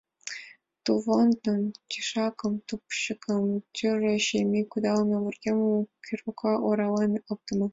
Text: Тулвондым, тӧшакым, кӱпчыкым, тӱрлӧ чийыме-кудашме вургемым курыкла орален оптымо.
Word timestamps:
Тулвондым, 0.83 1.61
тӧшакым, 1.89 2.53
кӱпчыкым, 2.67 3.43
тӱрлӧ 3.75 4.13
чийыме-кудашме 4.25 5.17
вургемым 5.23 5.75
курыкла 6.05 6.53
орален 6.67 7.13
оптымо. 7.31 7.67